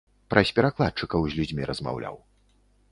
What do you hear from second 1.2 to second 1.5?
з